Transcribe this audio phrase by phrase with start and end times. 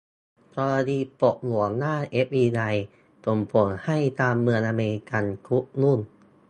[0.55, 2.59] กรณีปลดหัวหน้า เอฟบีไอ
[3.25, 5.99] ส่งผลให้ การเมืองอเมริกัน คุกรุ่น